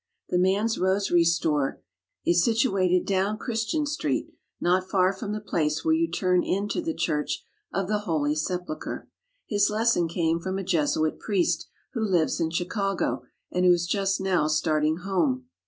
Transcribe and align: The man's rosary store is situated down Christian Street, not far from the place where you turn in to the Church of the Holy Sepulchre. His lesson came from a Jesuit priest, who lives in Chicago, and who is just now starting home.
The 0.29 0.39
man's 0.39 0.79
rosary 0.79 1.23
store 1.23 1.79
is 2.25 2.43
situated 2.43 3.05
down 3.05 3.37
Christian 3.37 3.85
Street, 3.85 4.33
not 4.59 4.89
far 4.89 5.13
from 5.13 5.31
the 5.31 5.39
place 5.39 5.85
where 5.85 5.93
you 5.93 6.09
turn 6.09 6.41
in 6.41 6.67
to 6.69 6.81
the 6.81 6.95
Church 6.95 7.45
of 7.71 7.87
the 7.87 7.99
Holy 7.99 8.33
Sepulchre. 8.33 9.07
His 9.45 9.69
lesson 9.69 10.07
came 10.07 10.39
from 10.39 10.57
a 10.57 10.63
Jesuit 10.63 11.19
priest, 11.19 11.67
who 11.93 12.01
lives 12.03 12.39
in 12.39 12.49
Chicago, 12.49 13.21
and 13.51 13.63
who 13.63 13.73
is 13.73 13.85
just 13.85 14.19
now 14.19 14.47
starting 14.47 14.97
home. 15.01 15.45